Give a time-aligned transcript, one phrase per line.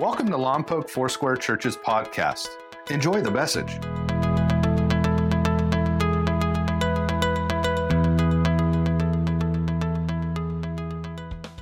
[0.00, 2.48] Welcome to Lompoc Foursquare Church's podcast.
[2.88, 3.78] Enjoy the message.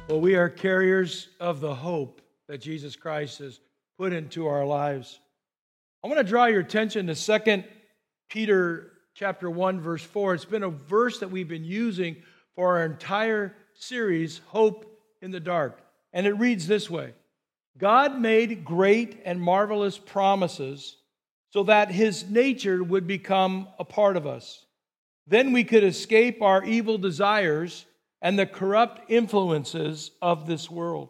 [0.09, 3.59] Well, we are carriers of the hope that Jesus Christ has
[3.99, 5.19] put into our lives.
[6.05, 7.65] I want to draw your attention to 2
[8.31, 10.35] Peter chapter 1 verse 4.
[10.35, 12.15] It's been a verse that we've been using
[12.55, 14.87] for our entire series, Hope
[15.23, 15.81] in the Dark.
[16.13, 17.15] And it reads this way
[17.79, 20.97] God made great and marvelous promises
[21.51, 24.67] so that his nature would become a part of us.
[25.27, 27.87] Then we could escape our evil desires
[28.21, 31.09] and the corrupt influences of this world.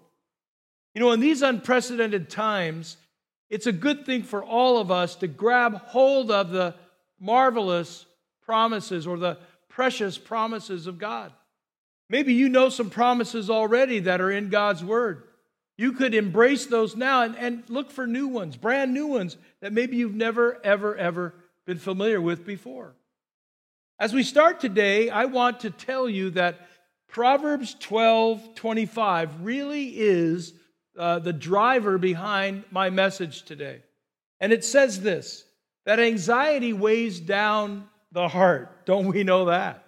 [0.95, 2.97] You know, in these unprecedented times,
[3.48, 6.75] it's a good thing for all of us to grab hold of the
[7.19, 8.05] marvelous
[8.43, 11.33] promises or the precious promises of God.
[12.11, 15.28] Maybe you know some promises already that are in God's Word.
[15.79, 19.73] You could embrace those now and, and look for new ones, brand new ones that
[19.73, 21.35] maybe you've never, ever, ever
[21.67, 22.95] been familiar with before.
[24.01, 26.69] As we start today, I want to tell you that
[27.07, 30.53] Proverbs 12 25 really is
[30.98, 33.81] uh, the driver behind my message today.
[34.41, 35.45] And it says this
[35.87, 38.85] that anxiety weighs down the heart.
[38.85, 39.85] Don't we know that?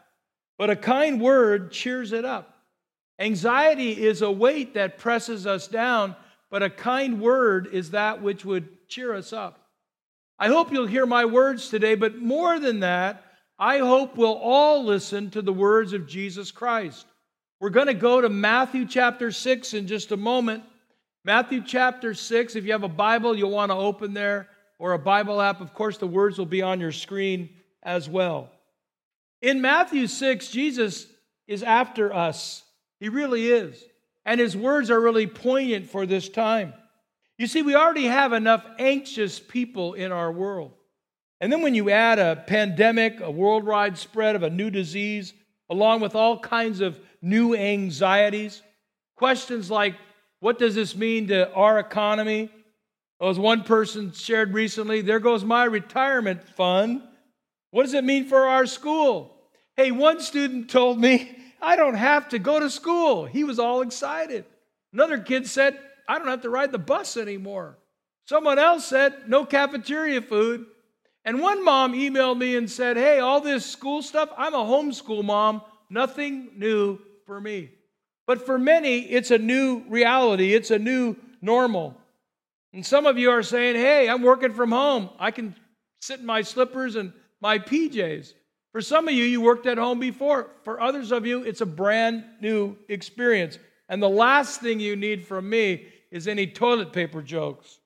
[0.57, 2.60] But a kind word cheers it up.
[3.21, 6.17] Anxiety is a weight that presses us down,
[6.51, 9.69] but a kind word is that which would cheer us up.
[10.39, 13.23] I hope you'll hear my words today, but more than that,
[13.59, 17.05] I hope we'll all listen to the words of Jesus Christ.
[17.61, 20.65] We're going to go to Matthew chapter 6 in just a moment.
[21.23, 24.49] Matthew chapter 6, if you have a Bible, you'll want to open there,
[24.79, 25.61] or a Bible app.
[25.61, 27.51] Of course, the words will be on your screen
[27.83, 28.51] as well.
[29.43, 31.07] In Matthew 6, Jesus
[31.47, 32.63] is after us.
[33.01, 33.83] He really is.
[34.25, 36.75] And his words are really poignant for this time.
[37.39, 40.73] You see, we already have enough anxious people in our world.
[41.41, 45.33] And then when you add a pandemic, a worldwide spread of a new disease,
[45.71, 48.61] along with all kinds of new anxieties,
[49.17, 49.95] questions like,
[50.41, 52.51] what does this mean to our economy?
[53.23, 57.03] As one person shared recently, there goes my retirement fund.
[57.71, 59.37] What does it mean for our school?
[59.77, 63.27] Hey, one student told me I don't have to go to school.
[63.27, 64.45] He was all excited.
[64.93, 65.79] Another kid said,
[66.09, 67.79] I don't have to ride the bus anymore.
[68.27, 70.67] Someone else said, no cafeteria food.
[71.25, 75.23] And one mom emailed me and said, Hey, all this school stuff, I'm a homeschool
[75.23, 75.63] mom.
[75.91, 77.71] Nothing new for me.
[78.27, 81.97] But for many, it's a new reality, it's a new normal.
[82.73, 85.11] And some of you are saying, Hey, I'm working from home.
[85.19, 85.55] I can
[86.01, 88.33] sit in my slippers and my PJs.
[88.73, 90.51] For some of you, you worked at home before.
[90.65, 93.59] For others of you, it's a brand new experience.
[93.89, 97.79] And the last thing you need from me is any toilet paper jokes.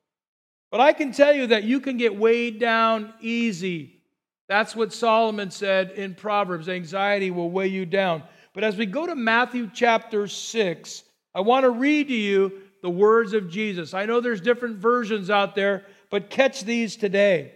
[0.70, 4.02] But I can tell you that you can get weighed down easy.
[4.48, 8.22] That's what Solomon said in Proverbs anxiety will weigh you down.
[8.52, 12.90] But as we go to Matthew chapter 6, I want to read to you the
[12.90, 13.94] words of Jesus.
[13.94, 17.52] I know there's different versions out there, but catch these today.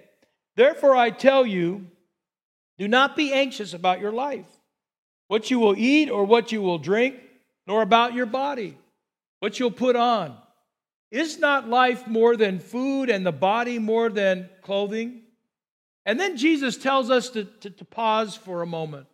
[0.56, 1.87] Therefore, I tell you,
[2.78, 4.47] do not be anxious about your life,
[5.27, 7.16] what you will eat or what you will drink,
[7.66, 8.78] nor about your body,
[9.41, 10.37] what you'll put on.
[11.11, 15.22] Is not life more than food and the body more than clothing?
[16.05, 19.06] And then Jesus tells us to, to, to, pause for a moment.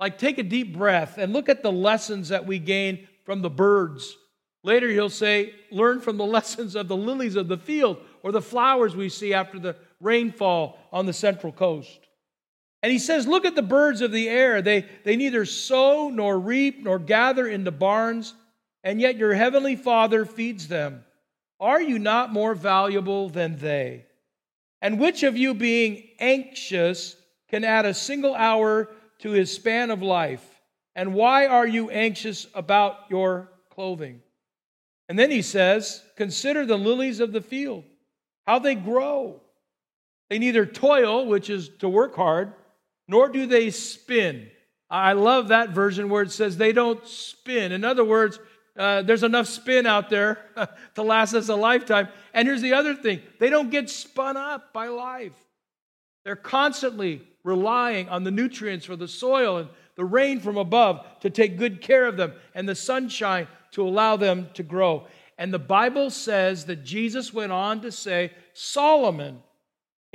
[0.00, 3.50] Like take a deep breath and look at the lessons that we gain from the
[3.50, 4.16] birds.
[4.62, 8.42] Later, he'll say, learn from the lessons of the lilies of the field or the
[8.42, 12.05] flowers we see after the rainfall on the central coast.
[12.82, 14.62] And he says, Look at the birds of the air.
[14.62, 18.34] They, they neither sow nor reap nor gather into barns,
[18.84, 21.04] and yet your heavenly Father feeds them.
[21.58, 24.04] Are you not more valuable than they?
[24.82, 27.16] And which of you, being anxious,
[27.48, 30.44] can add a single hour to his span of life?
[30.94, 34.20] And why are you anxious about your clothing?
[35.08, 37.84] And then he says, Consider the lilies of the field,
[38.46, 39.40] how they grow.
[40.28, 42.52] They neither toil, which is to work hard,
[43.08, 44.48] nor do they spin.
[44.88, 47.72] I love that version where it says they don't spin.
[47.72, 48.38] In other words,
[48.76, 50.38] uh, there's enough spin out there
[50.94, 52.08] to last us a lifetime.
[52.34, 55.32] And here's the other thing they don't get spun up by life.
[56.24, 61.30] They're constantly relying on the nutrients for the soil and the rain from above to
[61.30, 65.06] take good care of them and the sunshine to allow them to grow.
[65.38, 69.42] And the Bible says that Jesus went on to say, Solomon,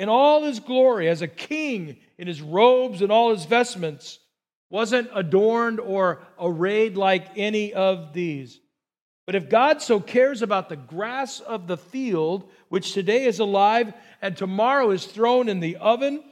[0.02, 4.18] in all his glory as a king in his robes and all his vestments,
[4.68, 8.60] wasn't adorned or arrayed like any of these.
[9.28, 13.94] But if God so cares about the grass of the field, which today is alive
[14.24, 16.24] and tomorrow is thrown in the oven,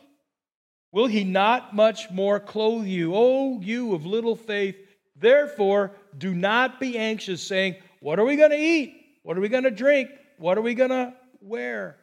[0.92, 4.78] will he not much more clothe you, O you of little faith?
[5.16, 8.96] Therefore, do not be anxious, saying, What are we going to eat?
[9.22, 10.10] What are we going to drink?
[10.40, 11.99] What are we going to wear?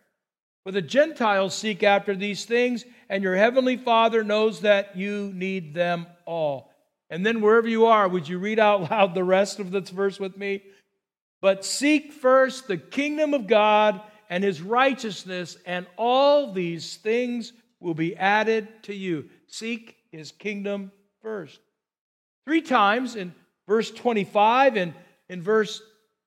[0.67, 5.75] For the Gentiles seek after these things, and your heavenly Father knows that you need
[5.75, 6.73] them all.
[7.09, 10.19] And then, wherever you are, would you read out loud the rest of this verse
[10.19, 10.65] with me?
[11.41, 17.95] But seek first the kingdom of God and his righteousness, and all these things will
[17.95, 19.29] be added to you.
[19.47, 20.91] Seek his kingdom
[21.23, 21.61] first.
[22.45, 23.33] Three times in
[23.69, 24.95] verse 25 and
[25.29, 25.81] in verse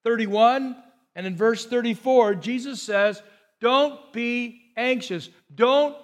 [0.05, 0.81] 31
[1.13, 3.21] and in verse 34, Jesus says,
[3.61, 5.29] Don't be anxious.
[5.53, 5.95] Don't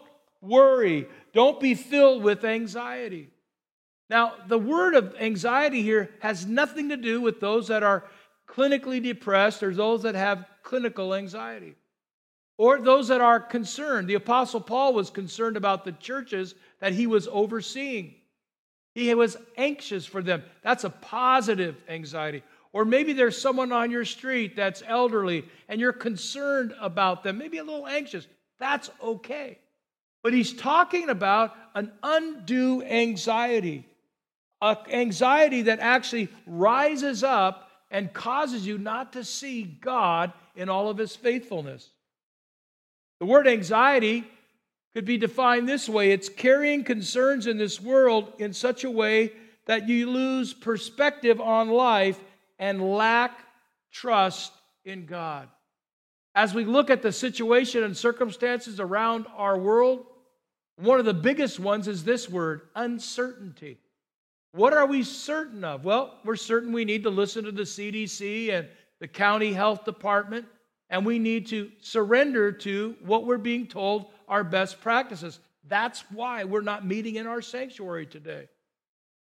[0.42, 1.08] worry.
[1.34, 3.30] Don't be filled with anxiety.
[4.10, 8.04] Now, the word of anxiety here has nothing to do with those that are
[8.48, 11.76] clinically depressed or those that have clinical anxiety
[12.58, 14.08] or those that are concerned.
[14.08, 18.16] The Apostle Paul was concerned about the churches that he was overseeing.
[18.94, 20.44] He was anxious for them.
[20.62, 22.44] That's a positive anxiety.
[22.76, 27.58] Or maybe there's someone on your street that's elderly and you're concerned about them, maybe
[27.58, 28.28] a little anxious.
[28.60, 29.60] That's okay.
[30.24, 33.88] But he's talking about an undue anxiety,
[34.62, 40.90] an anxiety that actually rises up and causes you not to see God in all
[40.90, 41.90] of his faithfulness.
[43.22, 44.26] The word anxiety
[44.94, 49.32] could be defined this way it's carrying concerns in this world in such a way
[49.66, 52.20] that you lose perspective on life
[52.60, 53.40] and lack
[53.92, 54.54] trust
[54.84, 55.50] in God.
[56.34, 60.06] As we look at the situation and circumstances around our world,
[60.78, 63.78] one of the biggest ones is this word uncertainty.
[64.52, 65.86] What are we certain of?
[65.86, 68.68] Well, we're certain we need to listen to the CDC and
[69.00, 70.46] the county health department
[70.90, 75.40] and we need to surrender to what we're being told are best practices.
[75.68, 78.48] That's why we're not meeting in our sanctuary today.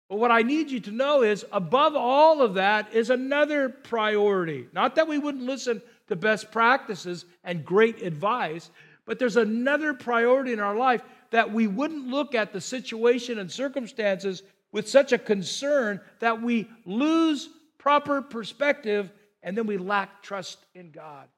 [0.08, 4.69] But what I need you to know is above all of that is another priority.
[4.73, 8.70] Not that we wouldn't listen to best practices and great advice,
[9.05, 13.50] but there's another priority in our life that we wouldn't look at the situation and
[13.50, 17.49] circumstances with such a concern that we lose
[17.79, 19.11] proper perspective
[19.43, 21.29] and then we lack trust in God.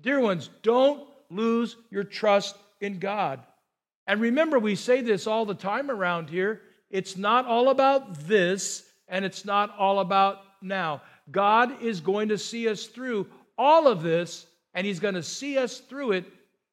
[0.00, 3.40] Dear ones, don't lose your trust in God.
[4.06, 6.62] And remember, we say this all the time around here.
[6.90, 11.02] It's not all about this, and it's not all about now.
[11.30, 13.26] God is going to see us through
[13.58, 16.24] all of this, and He's going to see us through it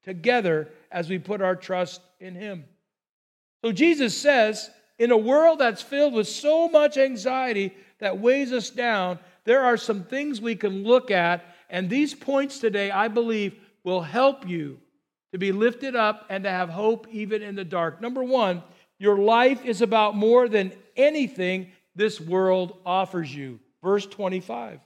[0.04, 2.66] together as we put our trust in Him.
[3.64, 4.70] So Jesus says,
[5.00, 9.78] in a world that's filled with so much anxiety that weighs us down, there are
[9.78, 11.44] some things we can look at
[11.74, 14.80] and these points today, I believe, will help you
[15.32, 18.00] to be lifted up and to have hope even in the dark.
[18.00, 18.62] Number one,
[19.04, 23.60] your life is about more than anything this world offers you.
[23.84, 24.80] Verse 25.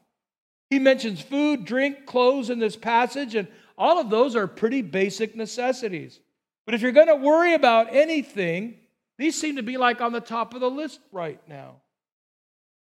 [0.71, 3.47] He mentions food, drink, clothes in this passage, and
[3.77, 6.19] all of those are pretty basic necessities.
[6.65, 8.79] But if you're going to worry about anything,
[9.19, 11.75] these seem to be like on the top of the list right now.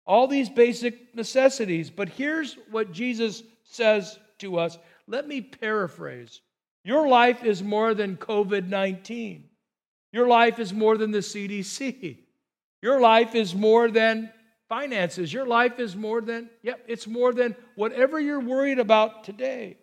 [0.08, 1.90] All these basic necessities.
[1.90, 4.76] But here's what Jesus says to us.
[5.06, 6.40] Let me paraphrase.
[6.82, 9.49] Your life is more than COVID 19.
[10.12, 12.18] Your life is more than the CDC.
[12.82, 14.30] Your life is more than
[14.68, 15.32] finances.
[15.32, 19.76] Your life is more than, yep, it's more than whatever you're worried about today.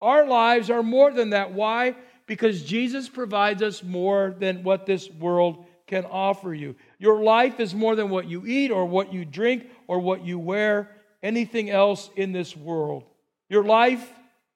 [0.00, 1.52] Our lives are more than that.
[1.52, 1.94] Why?
[2.26, 6.74] Because Jesus provides us more than what this world can offer you.
[6.98, 10.38] Your life is more than what you eat or what you drink or what you
[10.38, 10.90] wear
[11.22, 13.04] anything else in this world.
[13.48, 14.06] Your life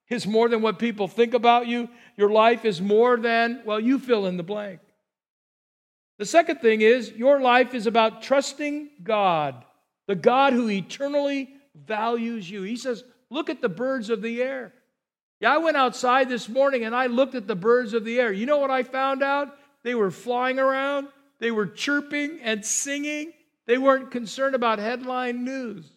[0.09, 1.89] is more than what people think about you.
[2.17, 4.81] Your life is more than, well, you fill in the blank.
[6.21, 9.65] The second thing is, your life is about trusting God,
[10.07, 12.61] the God who eternally values you.
[12.61, 14.75] He says, Look at the birds of the air.
[15.41, 18.35] Yeah, I went outside this morning and I looked at the birds of the air.
[18.35, 19.57] You know what I found out?
[19.83, 21.09] They were flying around,
[21.39, 23.33] they were chirping and singing.
[23.67, 25.91] They weren't concerned about headline news.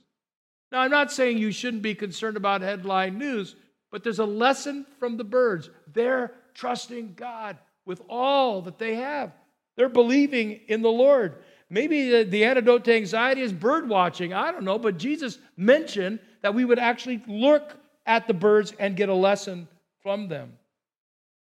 [0.71, 3.57] Now, I'm not saying you shouldn't be concerned about headline news,
[3.91, 5.69] but there's a lesson from the birds.
[5.91, 9.33] They're trusting God with all that they have,
[9.75, 11.35] they're believing in the Lord.
[11.69, 14.33] Maybe the, the antidote to anxiety is bird watching.
[14.33, 17.75] I don't know, but Jesus mentioned that we would actually look
[18.05, 19.67] at the birds and get a lesson
[20.01, 20.53] from them.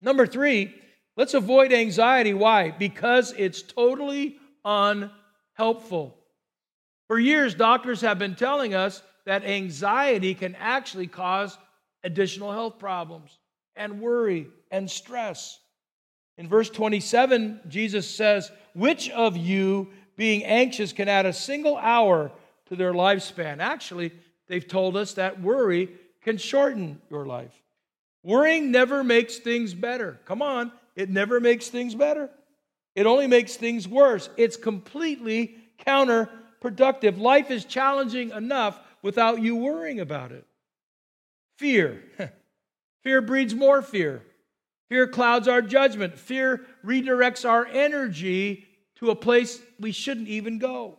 [0.01, 0.73] Number three,
[1.15, 2.33] let's avoid anxiety.
[2.33, 2.71] Why?
[2.71, 6.17] Because it's totally unhelpful.
[7.07, 11.57] For years, doctors have been telling us that anxiety can actually cause
[12.03, 13.37] additional health problems
[13.75, 15.59] and worry and stress.
[16.39, 22.31] In verse 27, Jesus says, Which of you, being anxious, can add a single hour
[22.69, 23.59] to their lifespan?
[23.59, 24.13] Actually,
[24.47, 25.89] they've told us that worry
[26.21, 27.51] can shorten your life.
[28.23, 30.17] Worrying never makes things better.
[30.23, 32.29] Come on, it never makes things better.
[32.95, 34.29] It only makes things worse.
[34.37, 37.19] It's completely counterproductive.
[37.19, 40.45] Life is challenging enough without you worrying about it.
[41.57, 42.01] Fear.
[43.03, 44.23] Fear breeds more fear.
[44.89, 46.17] Fear clouds our judgment.
[46.17, 48.65] Fear redirects our energy
[48.95, 50.97] to a place we shouldn't even go.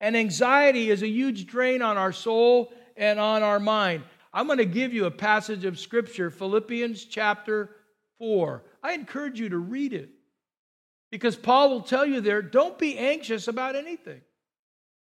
[0.00, 4.02] And anxiety is a huge drain on our soul and on our mind.
[4.32, 7.70] I'm going to give you a passage of scripture, Philippians chapter
[8.18, 8.62] 4.
[8.82, 10.10] I encourage you to read it
[11.10, 14.20] because Paul will tell you there don't be anxious about anything,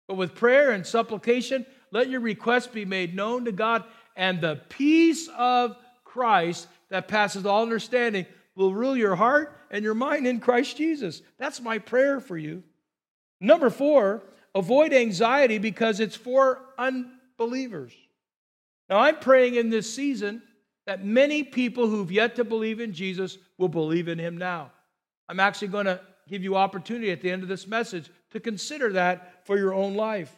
[0.08, 3.84] but with prayer and supplication, let your requests be made known to God,
[4.16, 8.26] and the peace of Christ that passes all understanding
[8.56, 11.22] will rule your heart and your mind in Christ Jesus.
[11.38, 12.64] That's my prayer for you.
[13.40, 14.24] Number four,
[14.56, 17.94] avoid anxiety because it's for unbelievers.
[18.90, 20.42] Now, I'm praying in this season
[20.86, 24.72] that many people who've yet to believe in Jesus will believe in him now.
[25.30, 28.94] I'm actually going to give you opportunity at the end of this message to consider
[28.94, 30.34] that for your own life.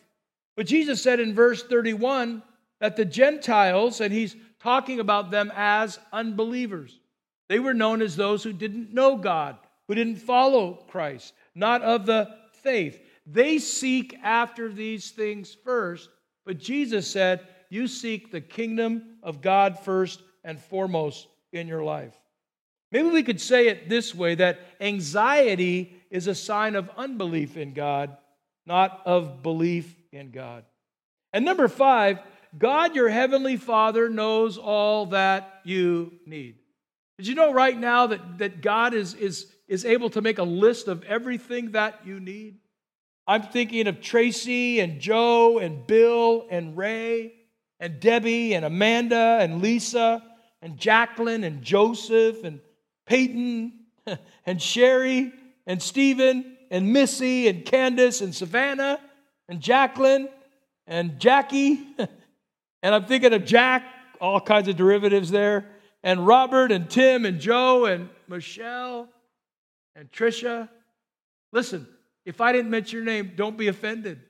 [0.58, 2.44] But Jesus said in verse 31
[2.80, 7.00] that the Gentiles, and he's talking about them as unbelievers,
[7.48, 12.06] they were known as those who didn't know God, who didn't follow Christ, not of
[12.06, 13.02] the faith.
[13.26, 16.10] They seek after these things first,
[16.46, 22.16] but Jesus said, You seek the kingdom of God first and foremost in your life.
[22.92, 27.74] Maybe we could say it this way that anxiety is a sign of unbelief in
[27.74, 28.18] God,
[28.66, 30.66] not of belief in God.
[31.34, 32.20] And number five,
[32.58, 36.56] God, your heavenly Father, knows all that you need.
[37.18, 40.44] Did you know right now that, that God is, is, is able to make a
[40.44, 42.60] list of everything that you need?
[43.28, 47.34] I'm thinking of Tracy and Joe and Bill and Ray
[47.80, 50.24] and Debbie and Amanda and Lisa
[50.62, 52.60] and Jacqueline and Joseph and
[53.06, 53.74] Peyton
[54.46, 55.32] and Sherry
[55.68, 59.00] and Stephen and Missy and Candace and Savannah
[59.48, 60.30] and Jacqueline
[60.88, 61.86] and Jackie.
[62.82, 63.84] and I'm thinking of Jack,
[64.22, 65.66] all kinds of derivatives there,
[66.04, 69.10] and Robert and Tim and Joe and Michelle
[69.96, 70.70] and Trisha.
[71.52, 71.88] Listen,
[72.26, 74.22] if I didn't mention your name, don't be offended.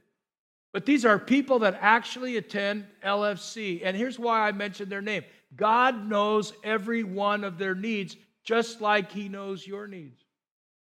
[0.71, 3.81] But these are people that actually attend LFC.
[3.83, 5.23] And here's why I mentioned their name
[5.55, 10.23] God knows every one of their needs just like He knows your needs.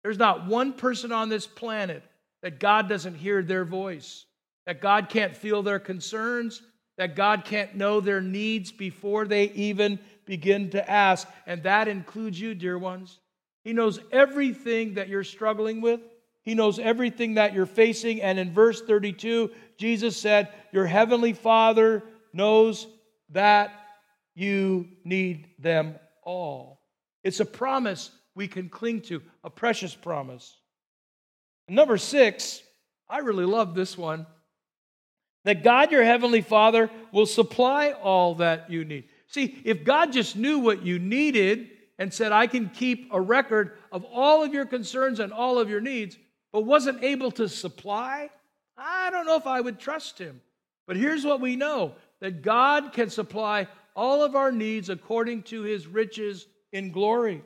[0.04, 2.04] There's not one person on this planet
[2.44, 4.26] that God doesn't hear their voice,
[4.68, 6.62] that God can't feel their concerns,
[6.98, 11.28] that God can't know their needs before they even begin to ask.
[11.46, 13.20] And that includes you, dear ones.
[13.64, 16.00] He knows everything that you're struggling with.
[16.44, 18.22] He knows everything that you're facing.
[18.22, 22.88] And in verse 32, Jesus said, Your heavenly Father knows
[23.32, 23.74] that
[24.36, 26.82] you need them all.
[27.24, 30.56] It's a promise we can cling to, a precious promise.
[31.68, 32.62] Number six,
[33.10, 34.28] I really love this one
[35.46, 39.06] that God, your heavenly Father, will supply all that you need.
[39.28, 43.78] See, if God just knew what you needed and said, I can keep a record
[43.92, 46.18] of all of your concerns and all of your needs,
[46.52, 48.30] but wasn't able to supply,
[48.78, 50.42] I don't know if I would trust him.
[50.88, 55.62] But here's what we know that God can supply all of our needs according to
[55.62, 57.42] his riches in glory.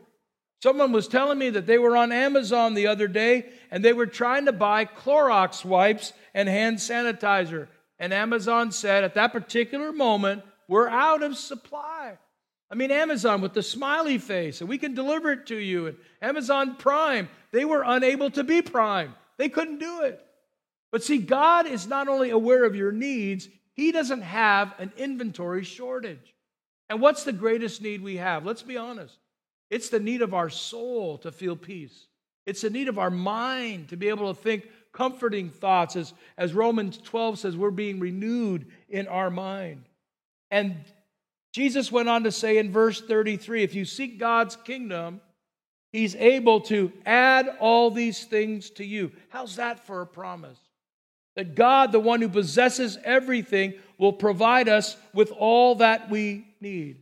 [0.61, 4.05] Someone was telling me that they were on Amazon the other day and they were
[4.05, 7.67] trying to buy Clorox wipes and hand sanitizer.
[7.99, 12.17] And Amazon said at that particular moment, we're out of supply.
[12.71, 15.87] I mean, Amazon with the smiley face, and we can deliver it to you.
[15.87, 20.23] And Amazon Prime, they were unable to be Prime, they couldn't do it.
[20.91, 25.63] But see, God is not only aware of your needs, He doesn't have an inventory
[25.63, 26.33] shortage.
[26.89, 28.45] And what's the greatest need we have?
[28.45, 29.15] Let's be honest.
[29.69, 32.07] It's the need of our soul to feel peace.
[32.47, 35.95] It's the need of our mind to be able to think comforting thoughts.
[35.95, 39.85] As, as Romans 12 says, we're being renewed in our mind.
[40.51, 40.75] And
[41.51, 45.21] Jesus went on to say in verse 33 if you seek God's kingdom,
[45.91, 49.11] He's able to add all these things to you.
[49.29, 50.59] How's that for a promise?
[51.35, 57.01] That God, the one who possesses everything, will provide us with all that we need.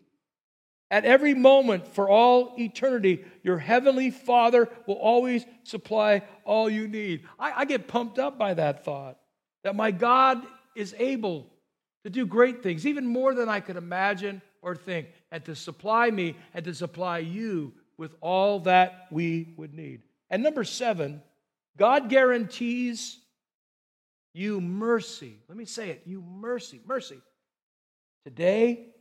[0.90, 7.26] At every moment for all eternity, your heavenly Father will always supply all you need.
[7.38, 9.18] I, I, get pumped up by that thought
[9.64, 10.42] that my God
[10.76, 11.48] is able
[12.04, 16.10] to do great things, even more than I could imagine or think, and to supply
[16.10, 20.04] me and to supply you with all that we would need.
[20.30, 21.22] And number seven,
[21.78, 23.20] God guarantees
[24.34, 25.36] you mercy.
[25.50, 27.20] Let me say it you mercy, mercy.
[28.24, 28.94] Today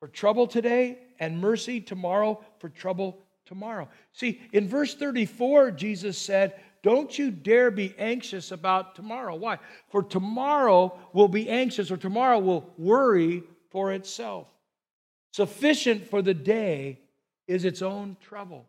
[0.00, 3.88] for trouble today, and mercy tomorrow for trouble tomorrow.
[4.12, 9.34] See, in verse 34, Jesus said, Don't you dare be anxious about tomorrow.
[9.34, 9.58] Why?
[9.88, 14.48] For tomorrow will be anxious, or tomorrow will worry for itself.
[15.32, 17.00] Sufficient for the day
[17.46, 18.66] is its own trouble.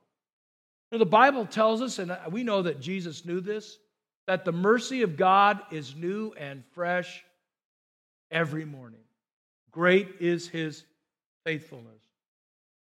[0.92, 3.78] Now, the Bible tells us, and we know that Jesus knew this,
[4.28, 7.24] that the mercy of God is new and fresh
[8.32, 9.00] every morning.
[9.72, 10.84] Great is his
[11.48, 12.04] faithfulness.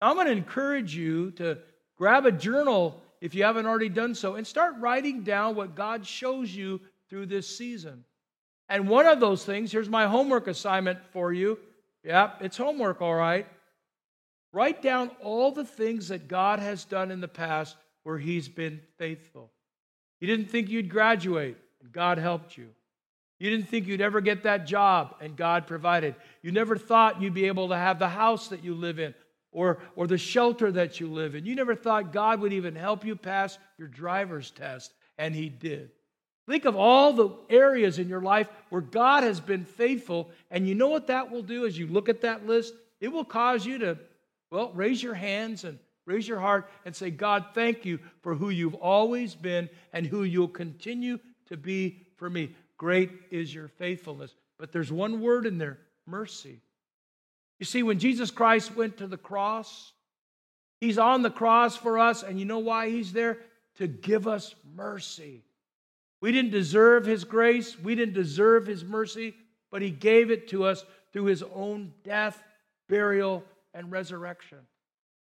[0.02, 1.58] I'm going to encourage you to
[1.96, 6.04] grab a journal if you haven't already done so and start writing down what God
[6.04, 8.04] shows you through this season.
[8.68, 11.60] And one of those things, here's my homework assignment for you.
[12.02, 13.46] Yep, it's homework, all right.
[14.52, 18.80] Write down all the things that God has done in the past where He's been
[18.98, 19.52] faithful.
[20.18, 22.70] You didn't think you'd graduate, and God helped you.
[23.40, 26.14] You didn't think you'd ever get that job, and God provided.
[26.42, 29.14] You never thought you'd be able to have the house that you live in
[29.50, 31.46] or, or the shelter that you live in.
[31.46, 35.90] You never thought God would even help you pass your driver's test, and He did.
[36.46, 40.74] Think of all the areas in your life where God has been faithful, and you
[40.74, 42.74] know what that will do as you look at that list?
[43.00, 43.98] It will cause you to,
[44.50, 48.50] well, raise your hands and raise your heart and say, God, thank you for who
[48.50, 51.18] you've always been and who you'll continue
[51.48, 52.54] to be for me.
[52.76, 54.32] Great is your faithfulness.
[54.58, 56.60] But there's one word in there mercy.
[57.58, 59.92] You see, when Jesus Christ went to the cross,
[60.80, 63.38] He's on the cross for us, and you know why He's there?
[63.76, 65.42] To give us mercy.
[66.20, 69.34] We didn't deserve His grace, we didn't deserve His mercy,
[69.70, 72.42] but He gave it to us through His own death,
[72.88, 74.58] burial, and resurrection.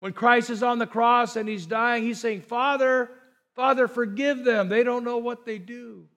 [0.02, 3.12] When Christ is on the cross and He's dying, He's saying, Father,
[3.56, 4.70] Father, forgive them.
[4.70, 6.08] They don't know what they do.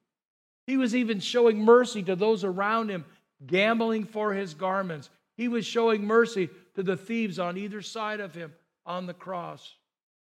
[0.66, 3.05] He was even showing mercy to those around him,
[3.46, 5.11] gambling for his garments.
[5.37, 8.53] He was showing mercy to the thieves on either side of him
[8.87, 9.75] on the cross.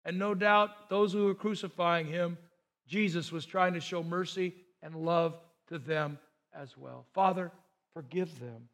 [0.04, 2.38] And no doubt, those who were crucifying him,
[2.88, 6.18] Jesus was trying to show mercy and love to them
[6.54, 7.06] as well.
[7.14, 7.52] Father,
[7.94, 8.68] forgive them.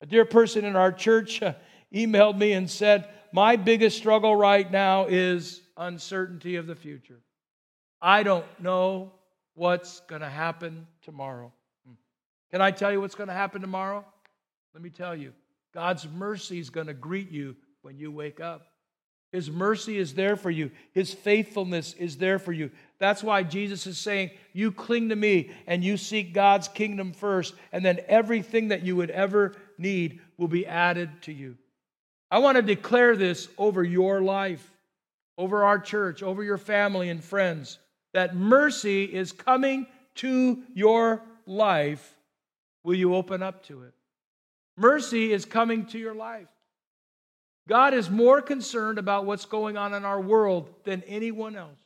[0.00, 1.54] A dear person in our church uh,
[1.94, 7.20] emailed me and said, My biggest struggle right now is uncertainty of the future.
[8.02, 9.12] I don't know
[9.54, 11.52] what's going to happen tomorrow.
[11.86, 11.94] Hmm.
[12.50, 14.04] Can I tell you what's going to happen tomorrow?
[14.74, 15.32] Let me tell you.
[15.72, 18.66] God's mercy is going to greet you when you wake up.
[19.32, 20.70] His mercy is there for you.
[20.92, 22.70] His faithfulness is there for you.
[23.00, 27.54] That's why Jesus is saying, You cling to me and you seek God's kingdom first,
[27.72, 31.56] and then everything that you would ever need will be added to you.
[32.30, 34.70] I want to declare this over your life,
[35.36, 37.80] over our church, over your family and friends
[38.14, 42.14] that mercy is coming to your life,
[42.82, 43.92] will you open up to it?
[44.76, 46.48] Mercy is coming to your life.
[47.68, 51.78] God is more concerned about what's going on in our world than anyone else.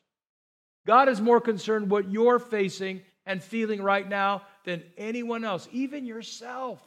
[0.86, 6.06] God is more concerned what you're facing and feeling right now than anyone else, even
[6.06, 6.80] yourself.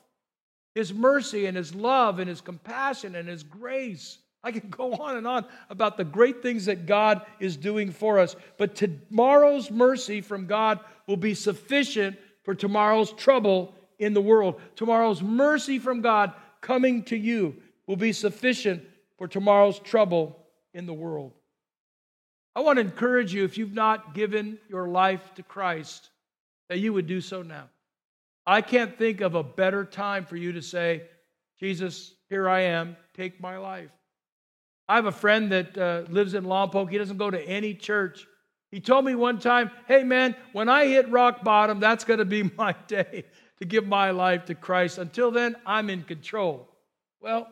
[0.76, 5.18] His mercy and his love and his compassion and his grace I can go on
[5.18, 8.36] and on about the great things that God is doing for us.
[8.58, 14.60] But tomorrow's mercy from God will be sufficient for tomorrow's trouble in the world.
[14.76, 18.84] Tomorrow's mercy from God coming to you will be sufficient
[19.18, 20.40] for tomorrow's trouble
[20.74, 21.34] in the world.
[22.56, 26.10] I want to encourage you, if you've not given your life to Christ,
[26.68, 27.70] that you would do so now.
[28.46, 31.04] I can't think of a better time for you to say,
[31.60, 33.92] Jesus, here I am, take my life.
[34.92, 36.90] I have a friend that uh, lives in Lompoc.
[36.90, 38.28] He doesn't go to any church.
[38.72, 42.26] He told me one time, hey man, when I hit rock bottom, that's going to
[42.26, 43.24] be my day
[43.60, 44.98] to give my life to Christ.
[44.98, 46.68] Until then, I'm in control.
[47.22, 47.48] Well,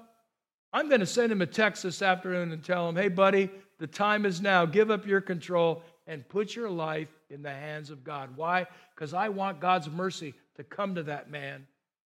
[0.73, 3.87] I'm going to send him a text this afternoon and tell him, hey buddy, the
[3.87, 4.65] time is now.
[4.65, 8.35] Give up your control and put your life in the hands of God.
[8.35, 8.67] Why?
[8.93, 11.67] Because I want God's mercy to come to that man,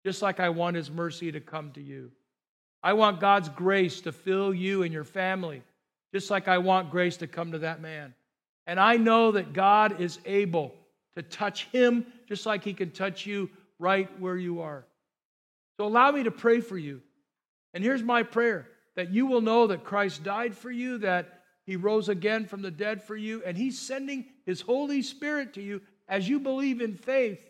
[0.06, 2.10] just like I want his mercy to come to you.
[2.82, 5.64] I want God's grace to fill you and your family,
[6.14, 8.14] just like I want grace to come to that man.
[8.66, 10.74] And I know that God is able
[11.16, 14.86] to touch him just like he can touch you right where you are.
[15.78, 17.02] So allow me to pray for you.
[17.74, 21.76] And here's my prayer that you will know that Christ died for you, that he
[21.76, 25.82] rose again from the dead for you, and he's sending his Holy Spirit to you
[26.08, 27.42] as you believe in faith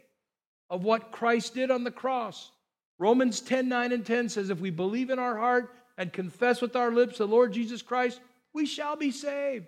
[0.69, 2.51] of what Christ did on the cross
[2.99, 6.75] Romans 10 9 and 10 says, If we believe in our heart and confess with
[6.75, 8.19] our lips the Lord Jesus Christ,
[8.53, 9.65] we shall be saved.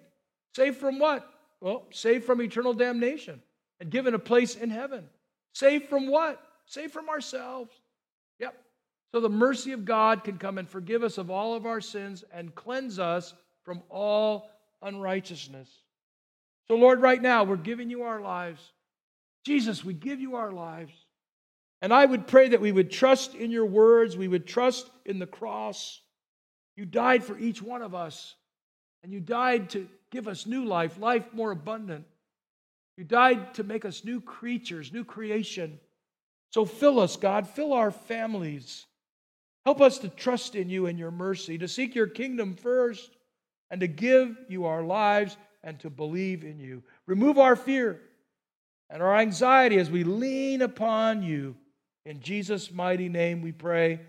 [0.56, 1.28] Saved from what?
[1.62, 3.42] Well, saved from eternal damnation
[3.80, 5.08] and given a place in heaven.
[5.54, 6.44] Saved from what?
[6.66, 7.72] Saved from ourselves.
[8.40, 8.56] Yep.
[9.12, 12.24] So the mercy of God can come and forgive us of all of our sins
[12.34, 14.50] and cleanse us from all
[14.82, 15.70] unrighteousness.
[16.68, 18.62] So, Lord, right now, we're giving you our lives.
[19.46, 20.94] Jesus, we give you our lives.
[21.82, 25.20] And I would pray that we would trust in your words, we would trust in
[25.20, 26.02] the cross.
[26.76, 28.36] You died for each one of us,
[29.04, 32.06] and you died to give us new life, life more abundant.
[32.98, 35.80] You died to make us new creatures, new creation.
[36.52, 38.86] So fill us, God, fill our families.
[39.66, 43.10] Help us to trust in you and your mercy, to seek your kingdom first,
[43.70, 46.84] and to give you our lives and to believe in you.
[47.08, 48.02] Remove our fear
[48.90, 51.56] and our anxiety as we lean upon you.
[52.06, 54.00] In Jesus' mighty name we pray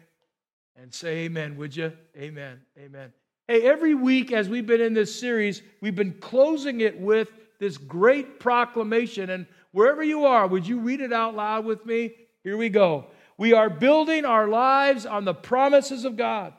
[0.80, 1.92] and say amen, would you?
[2.16, 2.60] Amen.
[2.78, 3.12] Amen.
[3.48, 7.76] Hey, every week as we've been in this series, we've been closing it with this
[7.76, 9.30] great proclamation.
[9.30, 12.12] And wherever you are, would you read it out loud with me?
[12.44, 13.06] Here we go.
[13.36, 16.54] We are building our lives on the promises of God.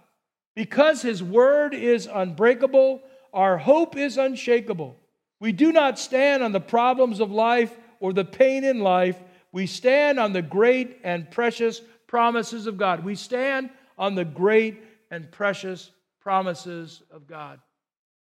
[0.55, 3.01] Because His word is unbreakable,
[3.33, 4.95] our hope is unshakable.
[5.39, 9.19] We do not stand on the problems of life or the pain in life.
[9.53, 13.05] We stand on the great and precious promises of God.
[13.05, 17.59] We stand on the great and precious promises of God.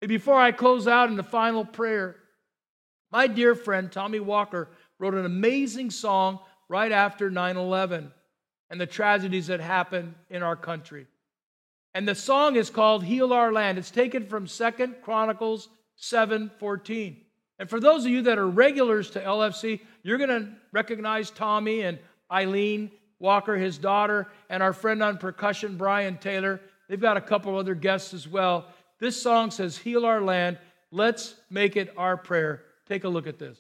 [0.01, 2.15] Before I close out in the final prayer,
[3.11, 8.13] my dear friend Tommy Walker wrote an amazing song right after 9 11
[8.69, 11.07] and the tragedies that happened in our country.
[11.93, 13.77] And the song is called Heal Our Land.
[13.77, 17.25] It's taken from Second Chronicles 7:14.
[17.57, 21.81] And for those of you that are regulars to LFC, you're going to recognize Tommy
[21.81, 21.99] and
[22.31, 26.61] Eileen Walker, his daughter, and our friend on percussion, Brian Taylor.
[26.87, 28.67] They've got a couple other guests as well.
[28.99, 30.57] This song says, Heal our land.
[30.91, 32.63] Let's make it our prayer.
[32.87, 33.57] Take a look at this.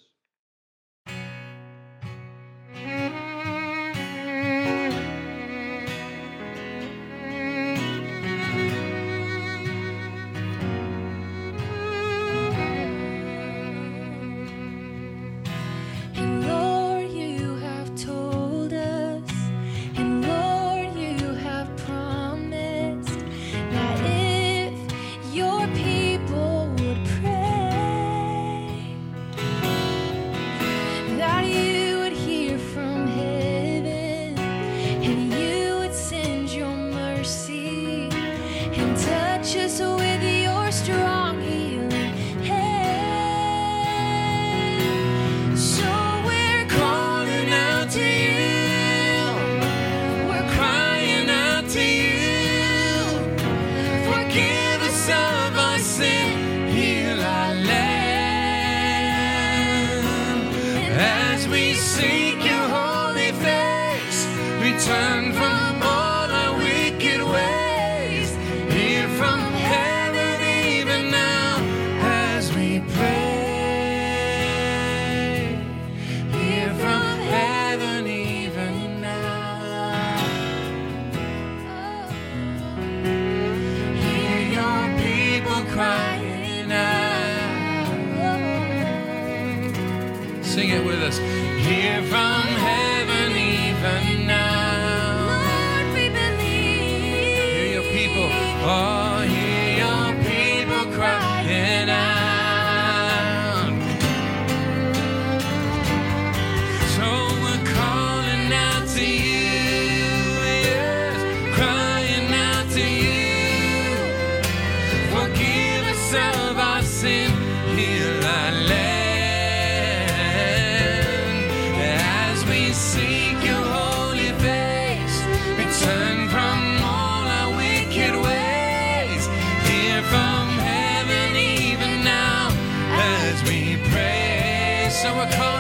[135.31, 135.58] come.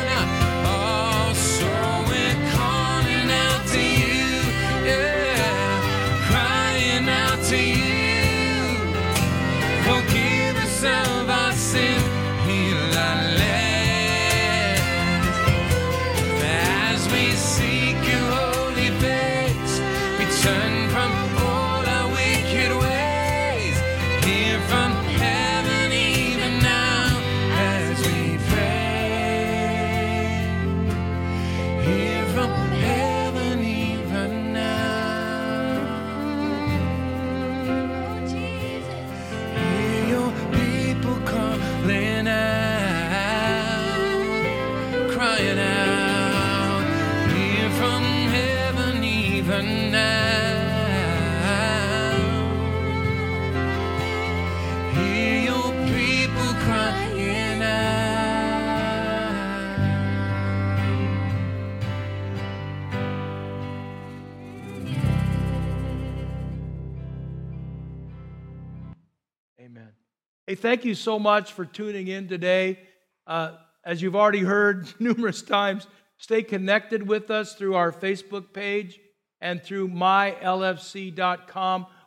[70.59, 72.79] Thank you so much for tuning in today.
[73.25, 78.99] Uh, as you've already heard numerous times, stay connected with us through our Facebook page
[79.41, 80.37] and through mylfc.com.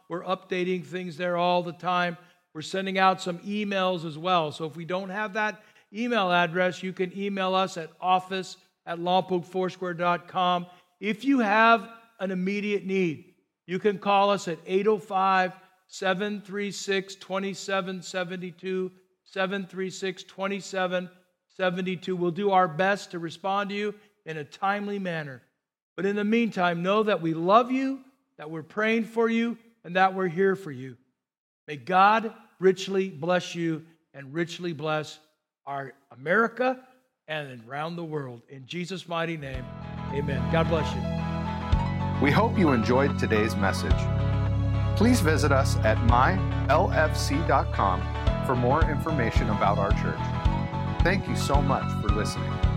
[0.09, 2.17] We're updating things there all the time.
[2.55, 4.53] We're sending out some emails as well.
[4.53, 5.63] So if we don't have that
[5.95, 10.67] email address, you can email us at office at lompocfoursquare.com.
[11.01, 11.89] If you have
[12.21, 13.33] an immediate need,
[13.67, 15.53] you can call us at 805
[15.93, 18.91] 736 2772.
[19.25, 22.17] 736 2772.
[22.17, 25.43] We'll do our best to respond to you in a timely manner.
[25.95, 28.01] But in the meantime, know that we love you,
[28.39, 30.97] that we're praying for you, and that we're here for you.
[31.69, 35.19] May God richly bless you and richly bless
[35.67, 36.81] our America
[37.29, 38.41] and around the world.
[38.49, 39.65] In Jesus' mighty name,
[40.13, 40.43] amen.
[40.51, 42.25] God bless you.
[42.25, 44.32] We hope you enjoyed today's message.
[45.03, 46.47] Please visit us at mylfc.com
[48.47, 51.03] for more information about our church.
[51.03, 52.72] Thank you so much for listening.